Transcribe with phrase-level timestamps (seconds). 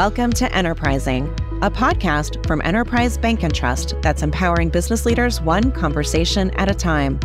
[0.00, 1.26] Welcome to Enterprising,
[1.60, 6.74] a podcast from Enterprise Bank and Trust that's empowering business leaders one conversation at a
[6.74, 7.20] time.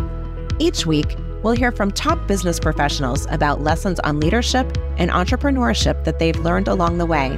[0.59, 6.19] Each week, we'll hear from top business professionals about lessons on leadership and entrepreneurship that
[6.19, 7.37] they've learned along the way.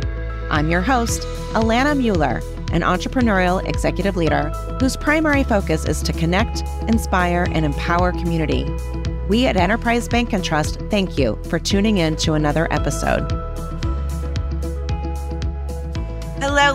[0.49, 1.21] I'm your host,
[1.53, 2.41] Alana Mueller,
[2.71, 4.49] an entrepreneurial executive leader
[4.79, 8.65] whose primary focus is to connect, inspire, and empower community.
[9.29, 13.36] We at Enterprise Bank and Trust thank you for tuning in to another episode.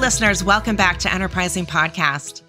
[0.02, 0.42] Listeners.
[0.42, 2.42] Welcome back to Enterprising Podcast.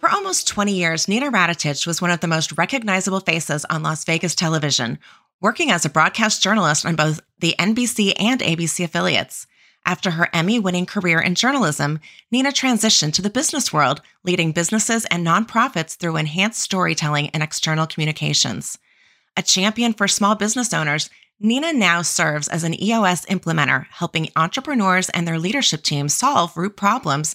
[0.00, 4.04] For almost 20 years, Nina Radetich was one of the most recognizable faces on Las
[4.04, 4.98] Vegas television,
[5.40, 9.46] working as a broadcast journalist on both the NBC and ABC affiliates.
[9.84, 12.00] After her Emmy winning career in journalism,
[12.32, 17.86] Nina transitioned to the business world, leading businesses and nonprofits through enhanced storytelling and external
[17.86, 18.78] communications.
[19.36, 21.08] A champion for small business owners,
[21.38, 26.78] Nina now serves as an EOS implementer, helping entrepreneurs and their leadership teams solve root
[26.78, 27.34] problems,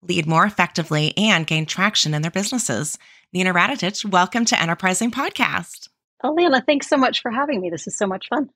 [0.00, 2.96] lead more effectively, and gain traction in their businesses.
[3.30, 5.90] Nina Radetich, welcome to Enterprising Podcast.
[6.24, 7.68] Alana, thanks so much for having me.
[7.68, 8.48] This is so much fun.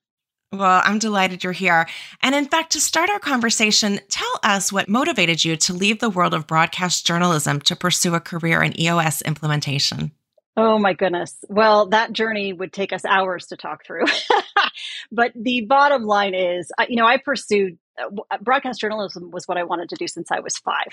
[0.51, 1.85] Well, I'm delighted you're here.
[2.23, 6.09] And in fact, to start our conversation, tell us what motivated you to leave the
[6.09, 10.11] world of broadcast journalism to pursue a career in EOS implementation.
[10.55, 11.35] Oh my goodness.
[11.49, 14.05] Well, that journey would take us hours to talk through.
[15.11, 19.63] but the bottom line is, you know, I pursued uh, broadcast journalism was what I
[19.63, 20.87] wanted to do since I was five.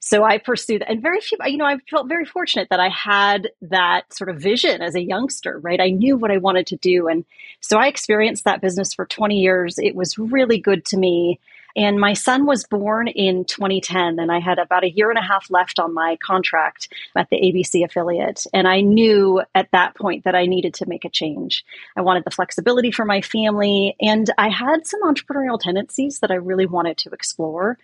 [0.00, 3.50] So I pursued, and very few, you know, I felt very fortunate that I had
[3.62, 5.80] that sort of vision as a youngster, right?
[5.80, 7.06] I knew what I wanted to do.
[7.06, 7.24] And
[7.60, 9.78] so I experienced that business for 20 years.
[9.78, 11.38] It was really good to me.
[11.76, 15.22] And my son was born in 2010, and I had about a year and a
[15.22, 18.46] half left on my contract at the ABC affiliate.
[18.52, 21.64] And I knew at that point that I needed to make a change.
[21.96, 26.36] I wanted the flexibility for my family, and I had some entrepreneurial tendencies that I
[26.36, 27.78] really wanted to explore.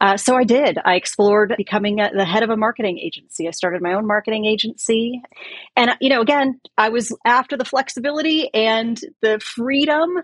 [0.00, 0.78] Uh, so I did.
[0.84, 3.48] I explored becoming a, the head of a marketing agency.
[3.48, 5.22] I started my own marketing agency.
[5.76, 10.18] And, you know, again, I was after the flexibility and the freedom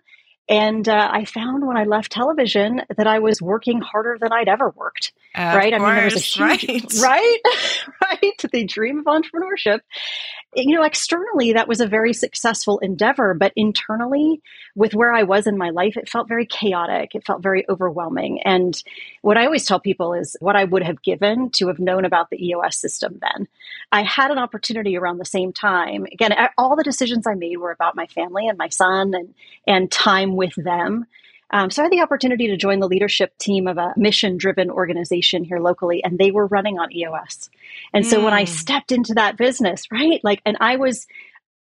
[0.50, 4.48] and uh, I found when I left television that I was working harder than I'd
[4.48, 5.12] ever worked.
[5.36, 5.72] Right?
[5.72, 6.64] Course, I mean, there was a huge, right,
[7.00, 7.38] right,
[8.02, 8.44] right.
[8.52, 9.80] The dream of entrepreneurship
[10.56, 14.42] eh, you know, externally, that was a very successful endeavor, but internally,
[14.74, 17.14] with where I was in my life, it felt very chaotic.
[17.14, 18.40] It felt very overwhelming.
[18.42, 18.80] And
[19.22, 22.30] what I always tell people is what I would have given to have known about
[22.30, 23.46] the EOS system then.
[23.92, 26.06] I had an opportunity around the same time.
[26.12, 29.34] Again, all the decisions I made were about my family and my son and,
[29.66, 31.06] and time with them.
[31.50, 34.70] Um, so I had the opportunity to join the leadership team of a mission driven
[34.70, 37.50] organization here locally, and they were running on EOS.
[37.92, 38.52] And so when I hmm.
[38.52, 41.06] stepped into that business, right, like, and I was,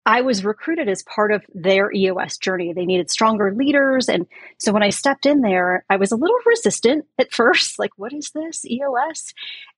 [0.10, 2.74] I was recruited as part of their EOS journey.
[2.74, 4.10] They needed stronger leaders.
[4.10, 4.26] And
[4.58, 8.12] so when I stepped in there, I was a little resistant at first, like, what
[8.12, 9.36] is this EOS?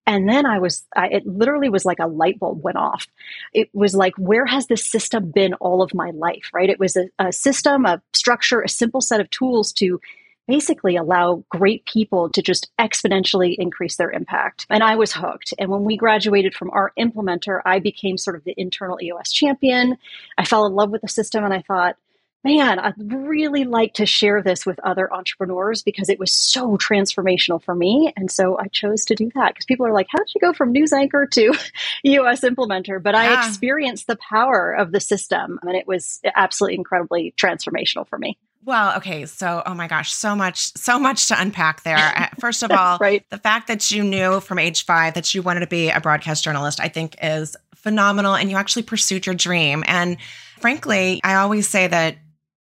[0.07, 3.07] And then I was, I, it literally was like a light bulb went off.
[3.53, 6.69] It was like, where has this system been all of my life, right?
[6.69, 9.99] It was a, a system, a structure, a simple set of tools to
[10.47, 14.65] basically allow great people to just exponentially increase their impact.
[14.69, 15.53] And I was hooked.
[15.59, 19.97] And when we graduated from our implementer, I became sort of the internal EOS champion.
[20.37, 21.95] I fell in love with the system and I thought,
[22.43, 27.61] man, I'd really like to share this with other entrepreneurs because it was so transformational
[27.61, 28.11] for me.
[28.17, 30.53] And so I chose to do that because people are like, how did you go
[30.53, 31.53] from news anchor to
[32.05, 33.01] EOS implementer?
[33.01, 33.21] But yeah.
[33.21, 38.37] I experienced the power of the system and it was absolutely incredibly transformational for me.
[38.63, 39.25] Well, okay.
[39.25, 42.29] So, oh my gosh, so much, so much to unpack there.
[42.39, 43.25] First of all, right.
[43.29, 46.43] the fact that you knew from age five that you wanted to be a broadcast
[46.43, 48.35] journalist, I think is phenomenal.
[48.35, 49.83] And you actually pursued your dream.
[49.87, 50.17] And
[50.59, 52.17] frankly, I always say that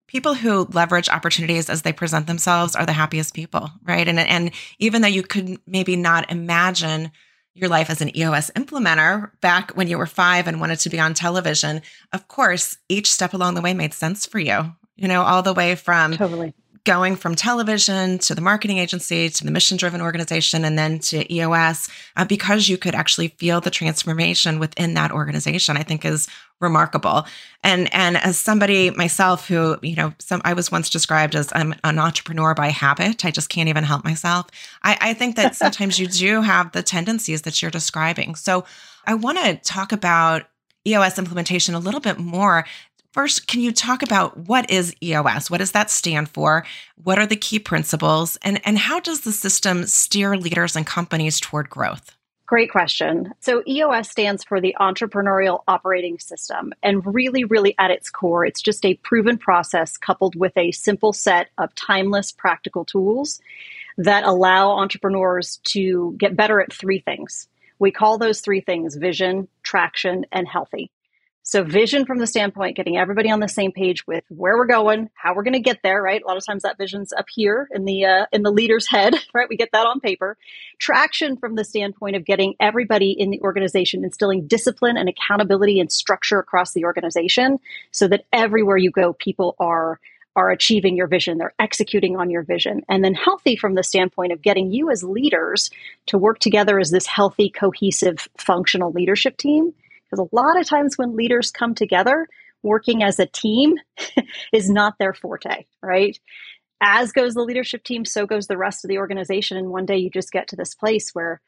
[0.08, 4.08] people who leverage opportunities as they present themselves are the happiest people, right?
[4.08, 7.12] And and even though you could maybe not imagine
[7.54, 11.00] your life as an EOS implementer back when you were 5 and wanted to be
[11.00, 11.82] on television,
[12.14, 14.76] of course, each step along the way made sense for you.
[14.98, 16.54] You know, all the way from totally.
[16.84, 21.32] going from television to the marketing agency to the mission driven organization and then to
[21.32, 26.28] EOS uh, because you could actually feel the transformation within that organization I think is
[26.60, 27.26] remarkable.
[27.64, 31.76] And and as somebody myself who you know some I was once described as I'm
[31.84, 33.24] an entrepreneur by habit.
[33.24, 34.48] I just can't even help myself.
[34.84, 38.36] I, I think that sometimes you do have the tendencies that you're describing.
[38.36, 38.66] So
[39.06, 40.48] I want to talk about
[40.86, 42.66] EOS implementation a little bit more
[43.18, 45.50] First, can you talk about what is EOS?
[45.50, 46.64] What does that stand for?
[47.04, 48.38] What are the key principles?
[48.44, 52.16] And, and how does the system steer leaders and companies toward growth?
[52.46, 53.34] Great question.
[53.40, 56.74] So, EOS stands for the Entrepreneurial Operating System.
[56.84, 61.12] And really, really at its core, it's just a proven process coupled with a simple
[61.12, 63.42] set of timeless practical tools
[63.98, 67.48] that allow entrepreneurs to get better at three things.
[67.80, 70.92] We call those three things vision, traction, and healthy.
[71.48, 75.10] So vision from the standpoint, getting everybody on the same page with where we're going,
[75.14, 76.22] how we're going to get there, right?
[76.22, 79.16] A lot of times that vision's up here in the uh, in the leader's head,
[79.34, 79.48] right?
[79.48, 80.36] We get that on paper.
[80.78, 85.90] Traction from the standpoint of getting everybody in the organization, instilling discipline and accountability and
[85.90, 87.60] structure across the organization,
[87.92, 90.02] so that everywhere you go, people are
[90.36, 92.82] are achieving your vision, they're executing on your vision.
[92.90, 95.72] And then healthy from the standpoint of getting you as leaders
[96.08, 99.74] to work together as this healthy, cohesive, functional leadership team
[100.10, 102.28] because a lot of times when leaders come together,
[102.64, 103.76] working as a team
[104.54, 106.18] is not their forte, right?
[106.82, 109.58] As goes the leadership team, so goes the rest of the organization.
[109.58, 111.42] And one day you just get to this place where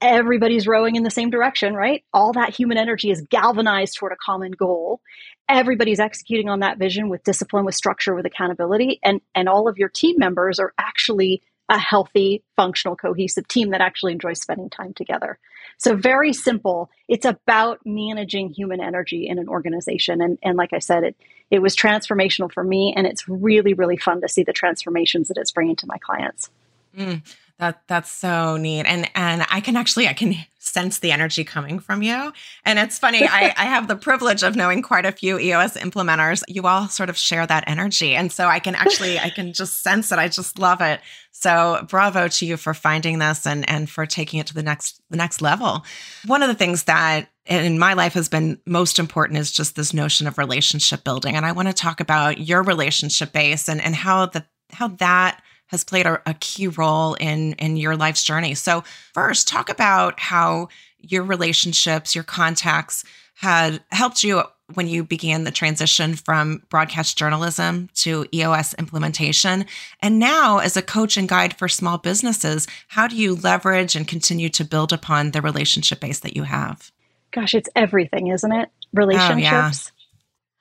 [0.00, 2.04] everybody's rowing in the same direction, right?
[2.12, 5.00] All that human energy is galvanized toward a common goal.
[5.48, 9.78] Everybody's executing on that vision with discipline, with structure, with accountability, and and all of
[9.78, 14.92] your team members are actually a healthy, functional, cohesive team that actually enjoys spending time
[14.92, 15.38] together.
[15.78, 16.90] So, very simple.
[17.08, 20.20] It's about managing human energy in an organization.
[20.20, 21.16] And, and like I said, it,
[21.50, 22.92] it was transformational for me.
[22.96, 26.50] And it's really, really fun to see the transformations that it's bringing to my clients.
[26.96, 27.22] Mm.
[27.58, 28.84] That that's so neat.
[28.84, 32.32] And and I can actually I can sense the energy coming from you.
[32.64, 36.42] And it's funny, I, I have the privilege of knowing quite a few EOS implementers.
[36.48, 38.16] You all sort of share that energy.
[38.16, 40.18] And so I can actually I can just sense it.
[40.18, 41.00] I just love it.
[41.30, 45.00] So bravo to you for finding this and and for taking it to the next
[45.10, 45.84] the next level.
[46.26, 49.94] One of the things that in my life has been most important is just this
[49.94, 51.36] notion of relationship building.
[51.36, 55.40] And I want to talk about your relationship base and, and how the how that
[55.66, 58.54] has played a, a key role in in your life's journey.
[58.54, 60.68] So first, talk about how
[60.98, 67.90] your relationships, your contacts had helped you when you began the transition from broadcast journalism
[67.94, 69.66] to EOS implementation.
[70.00, 74.08] And now, as a coach and guide for small businesses, how do you leverage and
[74.08, 76.90] continue to build upon the relationship base that you have?
[77.30, 78.70] Gosh, it's everything, isn't it?
[78.92, 79.36] Relationships.
[79.36, 79.72] Oh, yeah.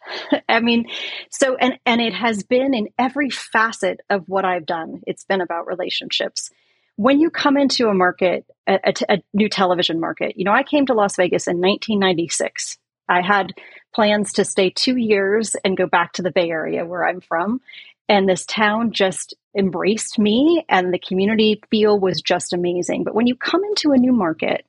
[0.49, 0.85] I mean,
[1.29, 5.01] so and and it has been in every facet of what I've done.
[5.07, 6.49] It's been about relationships.
[6.95, 10.63] When you come into a market, a, a, a new television market, you know, I
[10.63, 12.77] came to Las Vegas in 1996.
[13.09, 13.53] I had
[13.93, 17.61] plans to stay two years and go back to the Bay Area where I'm from.
[18.09, 23.03] And this town just embraced me, and the community feel was just amazing.
[23.03, 24.65] But when you come into a new market,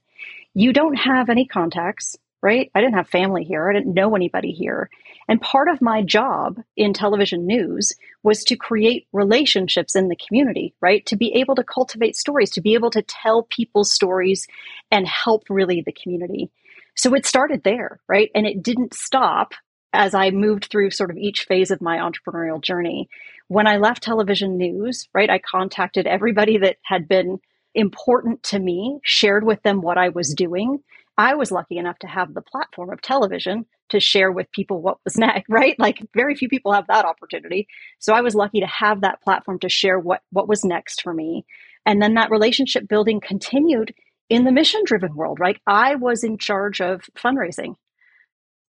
[0.55, 2.71] you don't have any contacts, right?
[2.75, 3.71] I didn't have family here.
[3.71, 4.91] I didn't know anybody here.
[5.29, 10.75] And part of my job in television news was to create relationships in the community,
[10.83, 11.05] right?
[11.07, 14.47] To be able to cultivate stories, to be able to tell people's stories
[14.91, 16.51] and help really the community.
[16.95, 18.31] So it started there, right?
[18.35, 19.55] And it didn't stop
[19.95, 23.09] as I moved through sort of each phase of my entrepreneurial journey.
[23.49, 27.39] When I left television news, right, I contacted everybody that had been
[27.75, 30.45] important to me, shared with them what I was mm-hmm.
[30.45, 30.79] doing,
[31.17, 34.99] I was lucky enough to have the platform of television to share with people what
[35.05, 35.79] was next, right?
[35.79, 37.67] Like very few people have that opportunity.
[37.99, 41.15] So I was lucky to have that platform to share what what was next for
[41.15, 41.45] me.
[41.87, 43.95] And then that relationship building continued
[44.31, 45.61] in the mission driven world, right?
[45.67, 47.75] I was in charge of fundraising.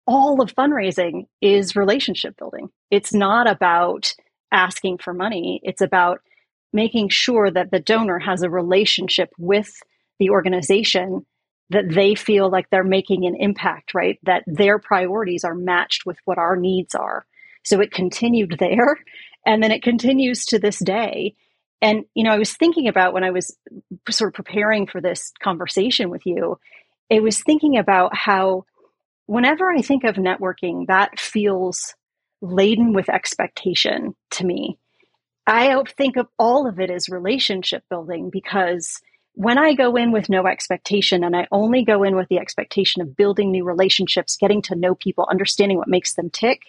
[0.05, 2.69] All of fundraising is relationship building.
[2.89, 4.13] It's not about
[4.51, 5.59] asking for money.
[5.63, 6.21] It's about
[6.71, 9.71] making sure that the donor has a relationship with
[10.19, 11.25] the organization
[11.69, 14.19] that they feel like they're making an impact, right?
[14.23, 17.25] That their priorities are matched with what our needs are.
[17.63, 18.97] So it continued there
[19.45, 21.35] and then it continues to this day.
[21.81, 23.55] And, you know, I was thinking about when I was
[24.09, 26.59] sort of preparing for this conversation with you,
[27.09, 28.65] it was thinking about how
[29.27, 31.93] whenever I think of networking, that feels
[32.41, 34.77] laden with expectation to me.
[35.45, 39.01] I think of all of it as relationship building because
[39.39, 43.01] when I go in with no expectation and I only go in with the expectation
[43.01, 46.59] of building new relationships, getting to know people, understanding what makes them tick,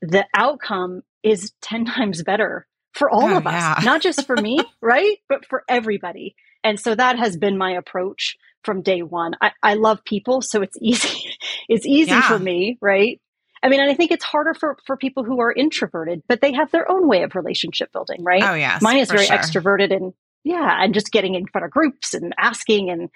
[0.00, 3.80] the outcome is 10 times better for all oh, of us, yeah.
[3.84, 5.18] not just for me, right?
[5.28, 6.36] But for everybody.
[6.62, 9.34] And so that has been my approach from day one.
[9.40, 11.36] I, I love people, so it's easy.
[11.68, 12.28] it's easy yeah.
[12.28, 13.20] for me, right?
[13.60, 16.52] I mean, and I think it's harder for, for people who are introverted, but they
[16.52, 18.44] have their own way of relationship building, right?
[18.44, 18.78] Oh, yeah.
[18.80, 19.36] Mine is very sure.
[19.36, 20.12] extroverted and
[20.44, 23.10] yeah and just getting in front of groups and asking and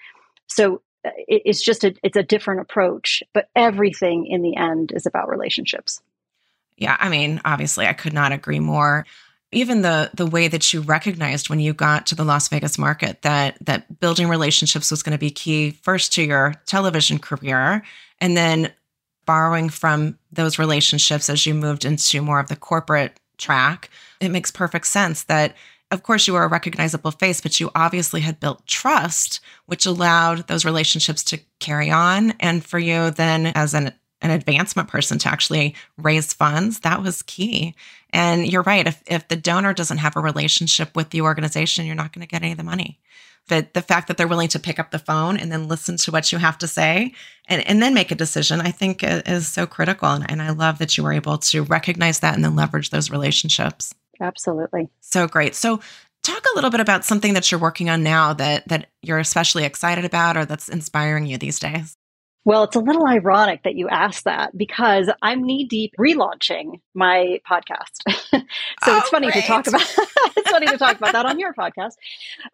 [0.47, 4.91] so uh, it, it's just a it's a different approach but everything in the end
[4.93, 6.01] is about relationships.
[6.75, 9.05] Yeah i mean obviously i could not agree more.
[9.51, 13.23] Even the the way that you recognized when you got to the Las Vegas market
[13.23, 17.81] that that building relationships was going to be key first to your television career
[18.21, 18.71] and then
[19.25, 24.51] borrowing from those relationships as you moved into more of the corporate track it makes
[24.51, 25.55] perfect sense that
[25.91, 30.47] of course, you were a recognizable face, but you obviously had built trust, which allowed
[30.47, 32.31] those relationships to carry on.
[32.39, 37.21] And for you, then as an an advancement person to actually raise funds, that was
[37.21, 37.75] key.
[38.11, 38.87] And you're right.
[38.87, 42.27] If, if the donor doesn't have a relationship with the organization, you're not going to
[42.27, 42.99] get any of the money.
[43.47, 46.11] But the fact that they're willing to pick up the phone and then listen to
[46.11, 47.13] what you have to say
[47.47, 50.09] and, and then make a decision, I think is so critical.
[50.09, 53.09] And, and I love that you were able to recognize that and then leverage those
[53.09, 53.95] relationships.
[54.21, 54.89] Absolutely.
[54.99, 55.55] So great.
[55.55, 55.79] So
[56.23, 59.65] talk a little bit about something that you're working on now that that you're especially
[59.65, 61.95] excited about or that's inspiring you these days.
[62.45, 67.41] Well, it's a little ironic that you asked that because I'm knee deep relaunching my
[67.47, 68.01] podcast.
[68.09, 68.39] so
[68.87, 69.41] oh, it's funny great.
[69.41, 69.81] to talk about
[70.37, 71.93] it's funny to talk about that on your podcast.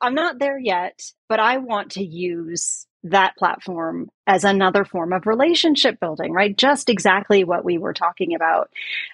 [0.02, 5.28] I'm not there yet, but I want to use that platform as another form of
[5.28, 6.58] relationship building, right?
[6.58, 8.72] Just exactly what we were talking about.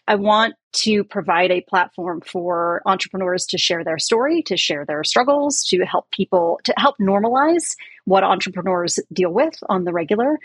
[0.08, 5.04] I want to provide a platform for entrepreneurs to share their story, to share their
[5.04, 10.40] struggles, to help people, to help normalize what entrepreneurs deal with on the regular.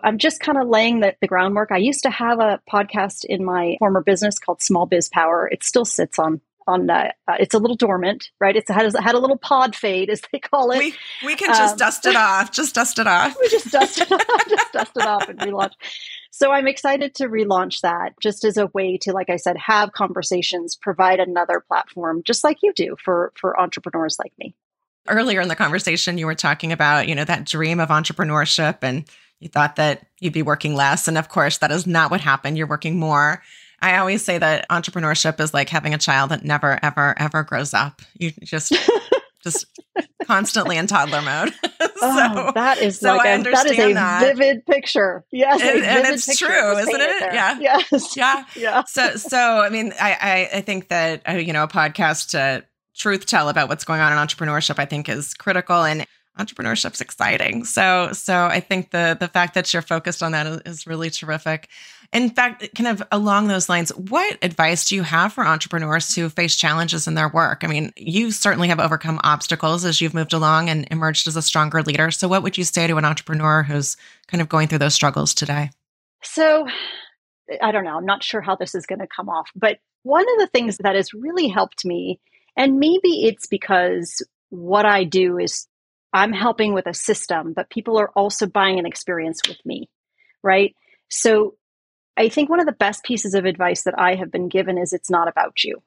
[0.00, 1.72] I'm just kind of laying the, the groundwork.
[1.72, 5.48] I used to have a podcast in my former business called Small Biz Power.
[5.50, 8.56] It still sits on on uh, uh, it's a little dormant, right?
[8.56, 10.78] It's had, had a little pod fade, as they call it.
[10.78, 12.52] We we can just um, dust it off.
[12.52, 13.36] Just dust it off.
[13.40, 14.22] we just dust it off.
[14.48, 15.72] Just dust it off and relaunch.
[16.30, 19.92] So I'm excited to relaunch that, just as a way to, like I said, have
[19.92, 24.54] conversations, provide another platform, just like you do for for entrepreneurs like me.
[25.08, 29.04] Earlier in the conversation, you were talking about you know that dream of entrepreneurship, and
[29.40, 32.58] you thought that you'd be working less, and of course, that is not what happened.
[32.58, 33.42] You're working more.
[33.82, 37.74] I always say that entrepreneurship is like having a child that never, ever, ever grows
[37.74, 38.00] up.
[38.14, 38.72] You just,
[39.42, 39.66] just
[40.24, 41.52] constantly in toddler mode.
[41.80, 44.36] so, oh, that is so like a, that is a that.
[44.36, 45.24] vivid picture.
[45.32, 47.34] Yes, and, and it's true, isn't it?
[47.34, 48.84] Yeah, yes, yeah, yeah.
[48.84, 52.64] So, so I mean, I, I, I think that uh, you know, a podcast to
[52.94, 56.06] truth tell about what's going on in entrepreneurship, I think, is critical and
[56.38, 57.64] entrepreneurship's exciting.
[57.64, 61.10] So so I think the the fact that you're focused on that is, is, really
[61.10, 61.68] terrific.
[62.12, 66.28] In fact, kind of along those lines, what advice do you have for entrepreneurs who
[66.28, 67.62] face challenges in their work?
[67.64, 71.42] I mean, you certainly have overcome obstacles as you've moved along and emerged as a
[71.42, 72.10] stronger leader.
[72.10, 75.32] So what would you say to an entrepreneur who's kind of going through those struggles
[75.32, 75.70] today?
[76.22, 76.66] So
[77.62, 80.22] I don't know, I'm not sure how this is going to come off, but one
[80.22, 82.20] of the things that has really helped me
[82.56, 85.66] and maybe it's because what I do is
[86.12, 89.88] I'm helping with a system, but people are also buying an experience with me,
[90.42, 90.74] right?
[91.08, 91.54] So
[92.16, 94.92] I think one of the best pieces of advice that I have been given is
[94.92, 95.82] it's not about you.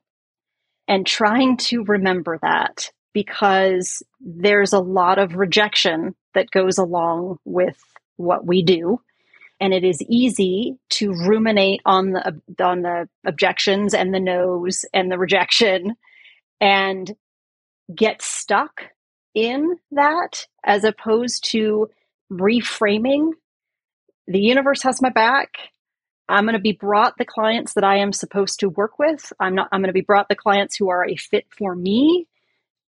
[0.87, 7.81] And trying to remember that because there's a lot of rejection that goes along with
[8.17, 9.01] what we do.
[9.59, 15.09] And it is easy to ruminate on the on the objections and the no's and
[15.09, 15.95] the rejection
[16.59, 17.15] and
[17.93, 18.81] get stuck
[19.33, 21.89] in that as opposed to
[22.31, 23.29] reframing
[24.27, 25.51] the universe has my back
[26.29, 29.55] i'm going to be brought the clients that i am supposed to work with i'm
[29.55, 32.27] not i'm going to be brought the clients who are a fit for me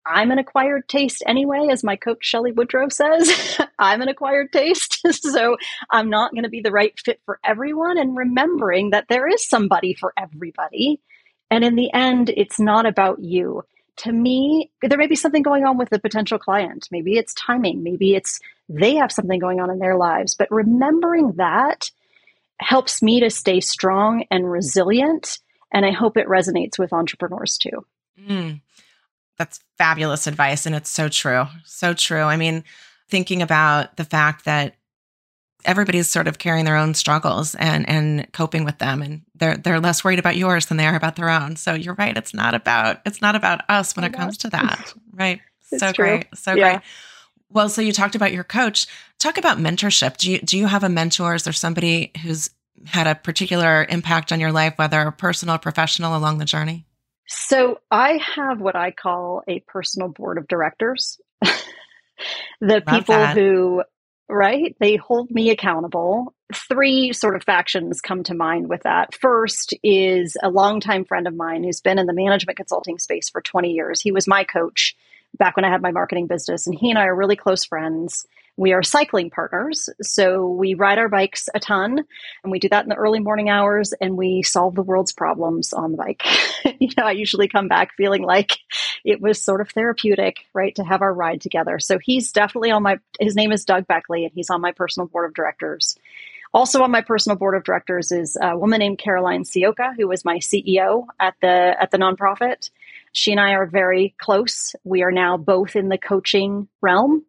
[0.06, 5.02] i'm an acquired taste anyway as my coach Shelly woodrow says i'm an acquired taste
[5.12, 5.58] so
[5.90, 9.48] i'm not going to be the right fit for everyone and remembering that there is
[9.48, 11.00] somebody for everybody
[11.52, 13.64] and in the end it's not about you
[13.98, 16.88] to me, there may be something going on with the potential client.
[16.92, 17.84] Maybe it's timing.
[17.84, 20.34] Maybe it's they have something going on in their lives.
[20.34, 21.92] But remembering that
[22.60, 25.40] helps me to stay strong and resilient.
[25.72, 27.86] And I hope it resonates with entrepreneurs too.
[28.20, 28.62] Mm,
[29.38, 30.66] that's fabulous advice.
[30.66, 31.46] And it's so true.
[31.66, 32.22] So true.
[32.22, 32.64] I mean,
[33.10, 34.76] thinking about the fact that
[35.66, 39.80] everybody's sort of carrying their own struggles and and coping with them and they're they're
[39.80, 42.54] less worried about yours than they are about their own so you're right it's not
[42.54, 46.06] about it's not about us when it comes to that right so true.
[46.06, 46.72] great so yeah.
[46.74, 46.82] great
[47.54, 48.88] well so you talked about your coach
[49.20, 52.50] talk about mentorship do you do you have a mentor is there somebody who's
[52.86, 56.86] had a particular impact on your life whether personal or professional along the journey
[57.28, 61.56] so i have what i call a personal board of directors the
[62.62, 63.38] Love people that.
[63.38, 63.84] who
[64.30, 64.76] right?
[64.80, 66.34] They hold me accountable.
[66.70, 69.14] Three sort of factions come to mind with that.
[69.16, 73.42] First is a longtime friend of mine who's been in the management consulting space for
[73.42, 74.02] 20 years.
[74.02, 74.96] He was my coach
[75.38, 78.26] back when I had my marketing business, and he and I are really close friends.
[78.56, 79.90] We are cycling partners.
[80.04, 82.04] So we ride our bikes a ton
[82.44, 85.74] and we do that in the early morning hours and we solve the world's problems
[85.74, 86.22] on the bike.
[86.80, 88.60] you know, I usually come back feeling like
[89.04, 91.80] it was sort of therapeutic, right, to have our ride together.
[91.80, 95.08] So he's definitely on my, his name is Doug Beckley and he's on my personal
[95.08, 95.98] board of directors.
[96.54, 100.24] Also on my personal board of directors is a woman named Caroline Sioka, who was
[100.24, 102.70] my CEO at the at the nonprofit.
[103.14, 104.76] She and I are very close.
[104.84, 107.24] We are now both in the coaching realm,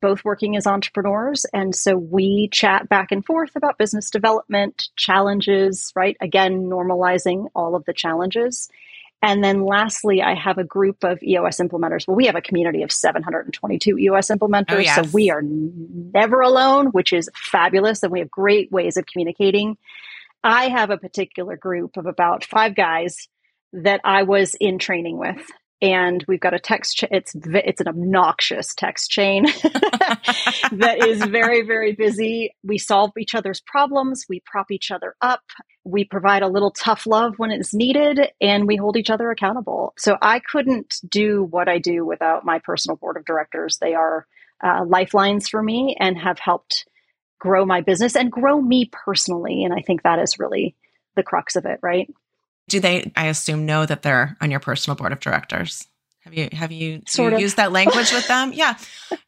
[0.00, 1.44] both working as entrepreneurs.
[1.52, 6.16] And so we chat back and forth about business development, challenges, right?
[6.20, 8.68] Again, normalizing all of the challenges.
[9.22, 12.06] And then lastly, I have a group of EOS implementers.
[12.06, 14.74] Well, we have a community of 722 EOS implementers.
[14.74, 14.96] Oh, yes.
[14.96, 18.02] So we are never alone, which is fabulous.
[18.02, 19.78] And we have great ways of communicating.
[20.44, 23.28] I have a particular group of about five guys
[23.82, 25.44] that I was in training with.
[25.82, 29.44] And we've got a text ch- it's it's an obnoxious text chain
[30.72, 32.54] that is very very busy.
[32.62, 34.24] We solve each other's problems.
[34.28, 35.42] We prop each other up.
[35.84, 39.92] We provide a little tough love when it's needed and we hold each other accountable.
[39.98, 43.78] So i couldn't do what i do without my personal board of directors.
[43.78, 44.26] They are
[44.64, 46.86] uh, lifelines for me and have helped
[47.40, 49.64] grow my business and grow me personally.
[49.64, 50.76] And i think that is really
[51.16, 52.08] the crux of it right
[52.68, 55.86] do they, I assume, know that they're on your personal board of directors?
[56.24, 58.52] Have you have you, sort you used that language with them?
[58.54, 58.78] Yeah.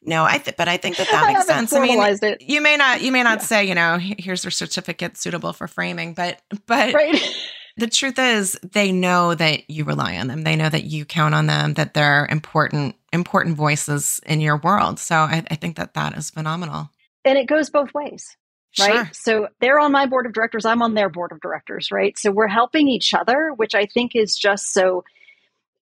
[0.00, 1.74] No, I th- but I think that that makes sense.
[1.74, 2.40] I mean, it.
[2.40, 3.44] you may not you may not yeah.
[3.44, 7.20] say, you know, here's your certificate suitable for framing, but but right.
[7.76, 10.42] the truth is they know that you rely on them.
[10.42, 14.98] They know that you count on them, that they're important important voices in your world.
[14.98, 16.88] So I, I think that that is phenomenal.
[17.26, 18.38] And it goes both ways
[18.78, 18.95] right?
[18.95, 19.11] Sure.
[19.12, 22.18] So they're on my board of directors, I'm on their board of directors, right?
[22.18, 25.04] So we're helping each other, which I think is just so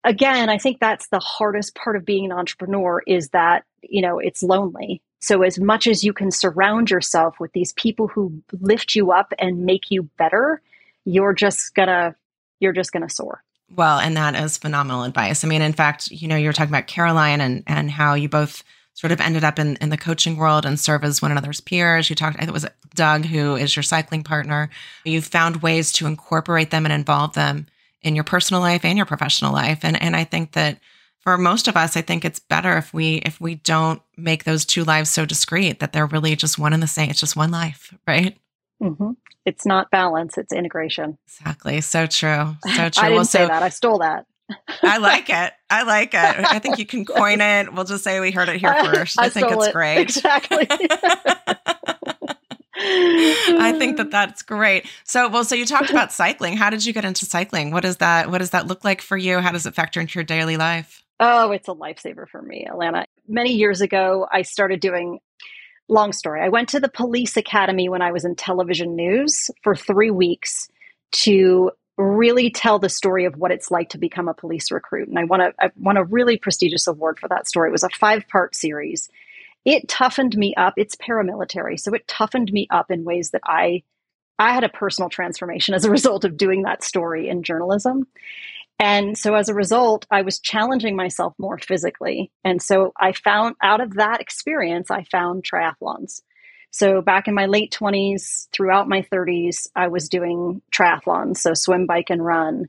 [0.04, 4.20] again, I think that's the hardest part of being an entrepreneur is that, you know,
[4.20, 5.02] it's lonely.
[5.22, 9.34] So as much as you can surround yourself with these people who lift you up
[9.40, 10.62] and make you better,
[11.06, 12.16] you're just gonna
[12.60, 13.44] you're just gonna soar.
[13.74, 15.44] Well, and that is phenomenal advice.
[15.44, 18.64] I mean, in fact, you know, you're talking about Caroline and and how you both
[18.94, 22.10] sort of ended up in, in the coaching world and serve as one another's peers.
[22.10, 24.70] You talked, I think it was Doug, who is your cycling partner.
[25.04, 27.68] You found ways to incorporate them and involve them
[28.02, 29.80] in your personal life and your professional life.
[29.84, 30.80] And, and I think that
[31.24, 34.66] for most of us, I think it's better if we if we don't make those
[34.66, 37.10] two lives so discrete that they're really just one and the same.
[37.10, 38.38] It's just one life, right?
[38.82, 39.12] Mm-hmm.
[39.46, 41.18] It's not balance; it's integration.
[41.26, 41.80] Exactly.
[41.80, 42.58] So true.
[42.66, 42.84] So true.
[42.84, 43.64] I didn't well, say that.
[43.64, 44.26] I stole that.
[44.82, 45.54] I like it.
[45.70, 46.18] I like it.
[46.52, 47.74] I think you can coin it.
[47.74, 49.20] We'll just say we heard it here first.
[49.20, 49.74] I, I think it's it.
[49.74, 50.00] great.
[50.00, 50.68] Exactly.
[52.76, 54.86] I think that that's great.
[55.04, 56.58] So, well, so you talked about cycling.
[56.58, 57.72] How did you get into cycling?
[57.72, 59.40] What does that What does that look like for you?
[59.40, 61.04] How does it factor into your daily life?
[61.20, 63.06] Oh, it's a lifesaver for me, Alana.
[63.28, 65.20] Many years ago, I started doing.
[65.90, 66.42] Long story.
[66.42, 70.70] I went to the police academy when I was in television news for three weeks
[71.12, 75.08] to really tell the story of what it's like to become a police recruit.
[75.08, 77.70] And I won a, I won a really prestigious award for that story.
[77.70, 79.10] It was a five part series.
[79.66, 80.74] It toughened me up.
[80.78, 81.80] It's paramilitary.
[81.80, 83.84] So it toughened me up in ways that I,
[84.40, 88.08] I had a personal transformation as a result of doing that story in journalism.
[88.80, 92.32] And so as a result, I was challenging myself more physically.
[92.44, 96.22] And so I found out of that experience, I found triathlons.
[96.74, 101.86] So back in my late 20s, throughout my 30s, I was doing triathlons, so swim,
[101.86, 102.66] bike, and run.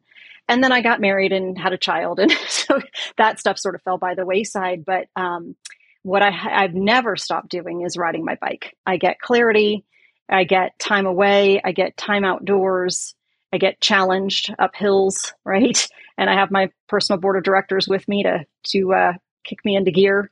[0.46, 2.80] And then I got married and had a child, and so
[3.16, 4.84] that stuff sort of fell by the wayside.
[4.84, 5.56] But um,
[6.02, 8.76] what I, I've never stopped doing is riding my bike.
[8.86, 9.86] I get clarity,
[10.28, 13.14] I get time away, I get time outdoors,
[13.54, 15.88] I get challenged up hills, right?
[16.18, 19.12] And I have my personal board of directors with me to to uh,
[19.44, 20.28] kick me into gear.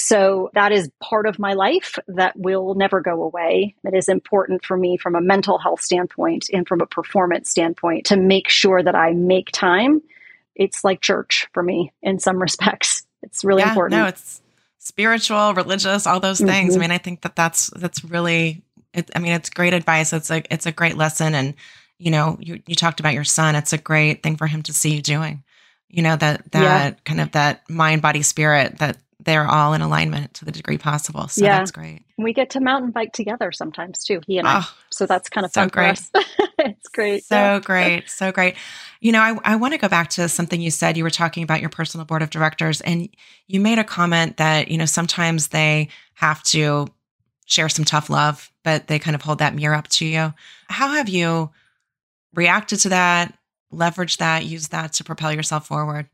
[0.00, 3.74] So that is part of my life that will never go away.
[3.82, 8.06] It is important for me from a mental health standpoint and from a performance standpoint
[8.06, 10.00] to make sure that I make time.
[10.54, 13.04] It's like church for me in some respects.
[13.22, 14.00] It's really yeah, important.
[14.00, 14.40] No, it's
[14.78, 16.74] spiritual, religious, all those things.
[16.74, 16.80] Mm-hmm.
[16.80, 18.62] I mean, I think that that's that's really.
[18.94, 20.12] It, I mean, it's great advice.
[20.12, 21.54] It's a it's a great lesson, and
[21.98, 23.56] you know, you you talked about your son.
[23.56, 25.42] It's a great thing for him to see you doing.
[25.88, 26.90] You know that that yeah.
[27.04, 31.26] kind of that mind body spirit that they're all in alignment to the degree possible.
[31.28, 31.58] So yeah.
[31.58, 32.02] that's great.
[32.18, 34.54] We get to mountain bike together sometimes too, he and oh, I.
[34.58, 36.00] Ah, so that's kind of so great.
[36.58, 37.24] it's great.
[37.24, 37.60] So yeah.
[37.60, 38.08] great.
[38.08, 38.54] So great.
[39.00, 40.96] You know, I, I want to go back to something you said.
[40.96, 43.08] You were talking about your personal board of directors, and
[43.46, 46.86] you made a comment that, you know, sometimes they have to
[47.46, 50.32] share some tough love, but they kind of hold that mirror up to you.
[50.68, 51.50] How have you
[52.34, 53.36] reacted to that,
[53.72, 56.08] leveraged that, used that to propel yourself forward?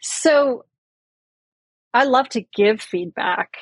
[0.00, 0.64] So
[1.92, 3.56] I love to give feedback,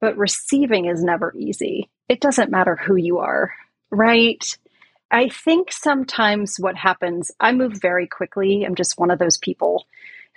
[0.00, 1.88] but receiving is never easy.
[2.08, 3.52] It doesn't matter who you are,
[3.90, 4.44] right?
[5.10, 8.64] I think sometimes what happens, I move very quickly.
[8.64, 9.86] I'm just one of those people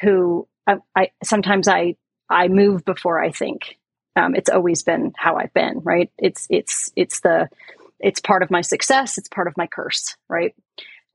[0.02, 1.96] who I, I sometimes I
[2.30, 3.78] I move before I think.
[4.16, 6.12] Um, it's always been how I've been, right?
[6.18, 7.50] It's it's it's the
[8.00, 9.18] it's part of my success.
[9.18, 10.56] It's part of my curse, right?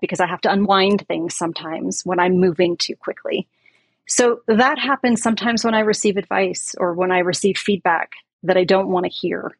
[0.00, 3.48] Because I have to unwind things sometimes when I'm moving too quickly.
[4.08, 8.64] So that happens sometimes when I receive advice or when I receive feedback that I
[8.64, 9.52] don't want to hear.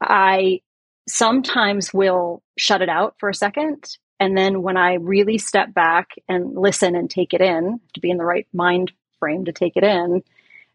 [0.00, 0.60] I
[1.08, 3.96] sometimes will shut it out for a second.
[4.20, 8.10] And then when I really step back and listen and take it in, to be
[8.10, 10.22] in the right mind frame to take it in,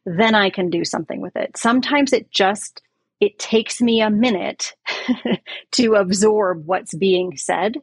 [0.05, 1.55] then I can do something with it.
[1.55, 2.81] Sometimes it just
[3.19, 4.75] it takes me a minute
[5.71, 7.77] to absorb what's being said,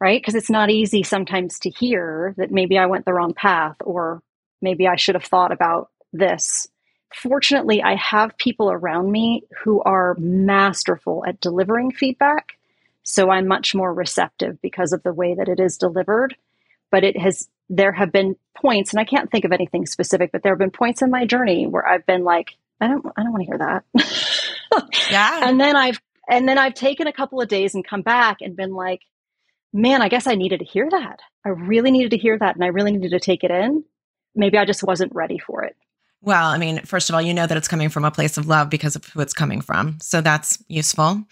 [0.00, 0.20] right?
[0.20, 4.22] Because it's not easy sometimes to hear that maybe I went the wrong path or
[4.60, 6.68] maybe I should have thought about this.
[7.14, 12.56] Fortunately, I have people around me who are masterful at delivering feedback.
[13.02, 16.36] So I'm much more receptive because of the way that it is delivered.
[16.90, 20.42] But it has, there have been points, and I can't think of anything specific, but
[20.42, 23.32] there have been points in my journey where I've been like, I don't, I don't
[23.32, 24.94] want to hear that.
[25.10, 25.48] yeah.
[25.48, 28.56] and then I've, and then I've taken a couple of days and come back and
[28.56, 29.02] been like,
[29.72, 31.20] man, I guess I needed to hear that.
[31.44, 32.54] I really needed to hear that.
[32.54, 33.84] And I really needed to take it in
[34.34, 35.76] maybe I just wasn't ready for it.
[36.22, 38.46] Well, I mean, first of all, you know that it's coming from a place of
[38.46, 39.98] love because of who it's coming from.
[40.00, 41.24] So that's useful.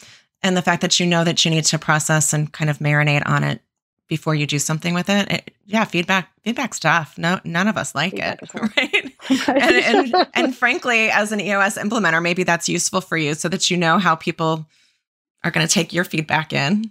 [0.42, 3.26] And the fact that you know that you need to process and kind of marinate
[3.26, 3.60] on it
[4.08, 5.30] before you do something with it.
[5.30, 7.18] it yeah, feedback, feedback stuff.
[7.18, 9.12] No, none of us like feedback it, right?
[9.48, 9.48] right.
[9.84, 13.70] and, and, and frankly, as an EOS implementer, maybe that's useful for you so that
[13.70, 14.66] you know how people
[15.44, 16.90] are going to take your feedback in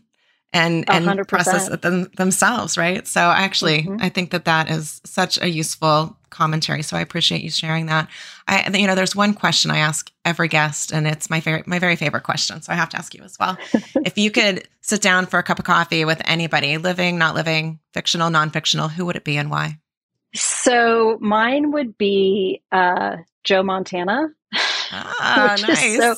[0.53, 1.27] and and 100%.
[1.27, 3.97] process it them, themselves right so actually mm-hmm.
[3.99, 8.07] i think that that is such a useful commentary so i appreciate you sharing that
[8.47, 11.79] i you know there's one question i ask every guest and it's my favorite my
[11.79, 13.57] very favorite question so i have to ask you as well
[14.05, 17.79] if you could sit down for a cup of coffee with anybody living not living
[17.93, 19.77] fictional non-fictional who would it be and why
[20.33, 24.27] so mine would be uh, joe montana
[24.91, 25.97] ah, nice.
[25.97, 26.15] so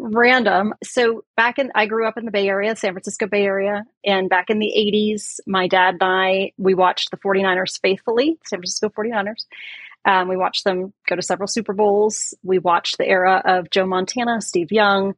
[0.00, 0.74] random.
[0.82, 3.84] So back in, I grew up in the Bay Area, San Francisco Bay Area.
[4.04, 8.58] And back in the 80s, my dad and I, we watched the 49ers faithfully, San
[8.58, 9.44] Francisco 49ers.
[10.04, 12.34] Um, we watched them go to several Super Bowls.
[12.42, 15.14] We watched the era of Joe Montana, Steve Young.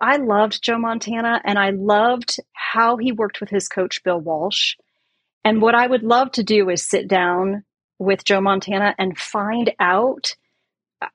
[0.00, 4.74] I loved Joe Montana and I loved how he worked with his coach, Bill Walsh.
[5.44, 7.64] And what I would love to do is sit down
[7.98, 10.34] with Joe Montana and find out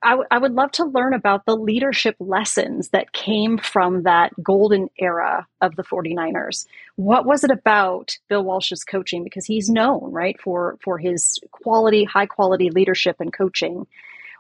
[0.04, 4.32] I, w- I would love to learn about the leadership lessons that came from that
[4.42, 6.66] golden era of the 49ers.
[6.96, 9.24] What was it about Bill Walsh's coaching?
[9.24, 13.88] Because he's known, right, for, for his quality, high quality leadership and coaching.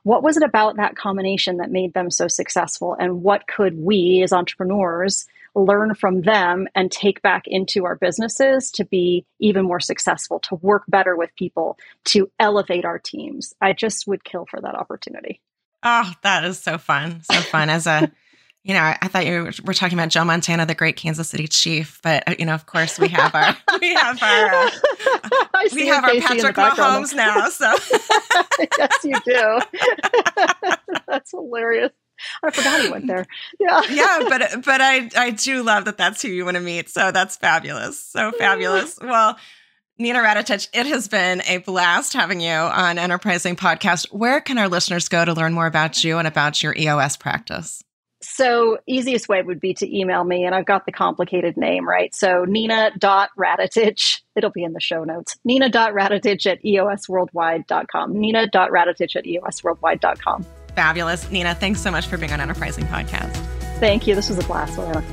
[0.04, 2.96] What was it about that combination that made them so successful?
[3.00, 5.26] And what could we as entrepreneurs
[5.58, 10.56] learn from them and take back into our businesses to be even more successful, to
[10.56, 13.54] work better with people, to elevate our teams.
[13.60, 15.42] I just would kill for that opportunity.
[15.84, 17.22] Oh, that is so fun.
[17.24, 17.70] So fun.
[17.70, 18.12] As a,
[18.64, 22.00] you know, I thought you were talking about Joe Montana, the great Kansas City chief,
[22.04, 24.70] but uh, you know, of course, we have our, we have our, uh,
[25.74, 27.50] we have our Patrick Mahomes now.
[27.50, 27.74] So
[28.78, 29.60] yes, you do.
[31.08, 31.92] That's hilarious.
[32.44, 33.26] I forgot he went there.
[33.60, 33.82] Yeah.
[33.90, 36.90] yeah, but but I I do love that that's who you want to meet.
[36.90, 38.02] So that's fabulous.
[38.04, 38.38] So mm.
[38.38, 38.98] fabulous.
[39.02, 39.38] Well,
[39.98, 44.12] Nina Radetich, it has been a blast having you on Enterprising Podcast.
[44.12, 47.84] Where can our listeners go to learn more about you and about your EOS practice?
[48.22, 52.14] So easiest way would be to email me, and I've got the complicated name, right?
[52.16, 55.38] So nina.radetich, it'll be in the show notes.
[55.46, 58.20] Nina.radetich at eosworldwide.com.
[58.20, 60.46] Nina.radetich at eosworldwide.com.
[60.78, 61.32] Fabulous.
[61.32, 63.36] Nina, thanks so much for being on Enterprising Podcast.
[63.80, 64.14] Thank you.
[64.14, 65.04] This was a blast, Alana.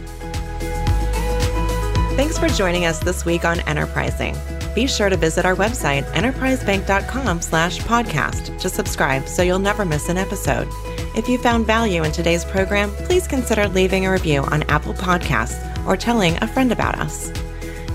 [2.17, 4.37] Thanks for joining us this week on Enterprising.
[4.75, 10.11] Be sure to visit our website, enterprisebank.com slash podcast to subscribe so you'll never miss
[10.11, 10.69] an episode.
[11.17, 15.87] If you found value in today's program, please consider leaving a review on Apple Podcasts
[15.87, 17.33] or telling a friend about us.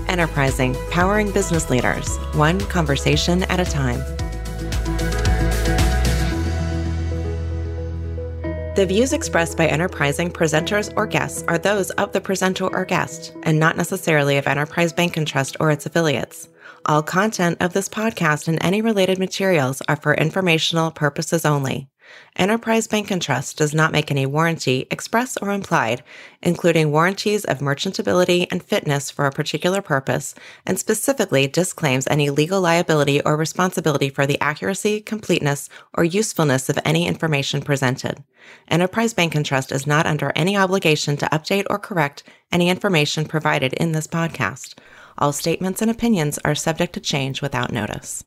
[0.08, 4.02] Enterprising, powering business leaders, one conversation at a time.
[8.76, 13.34] The views expressed by Enterprising presenters or guests are those of the presenter or guest,
[13.42, 16.48] and not necessarily of Enterprise Bank and Trust or its affiliates.
[16.86, 21.88] All content of this podcast and any related materials are for informational purposes only.
[22.36, 26.02] Enterprise Bank and Trust does not make any warranty, express or implied,
[26.42, 32.60] including warranties of merchantability and fitness for a particular purpose, and specifically disclaims any legal
[32.60, 38.22] liability or responsibility for the accuracy, completeness, or usefulness of any information presented.
[38.68, 43.24] Enterprise Bank and Trust is not under any obligation to update or correct any information
[43.24, 44.74] provided in this podcast.
[45.18, 48.24] All statements and opinions are subject to change without notice.